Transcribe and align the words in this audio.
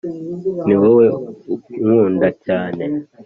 ni 0.65 0.75
wowe 0.81 1.05
unkunda 1.53 2.27
cyane 2.45 2.83